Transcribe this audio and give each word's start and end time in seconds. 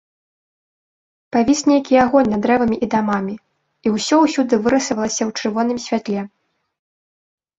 Павіс 1.35 1.59
нейкі 1.71 1.99
агонь 2.03 2.29
над 2.31 2.41
дрэвамі 2.45 2.77
і 2.87 2.89
дамамі, 2.93 3.35
і 3.87 3.93
ўсё 3.97 4.15
ўсюды 4.25 4.55
вырысавалася 4.65 5.23
ў 5.29 5.35
чырвоным 5.39 5.77
святле. 5.85 6.21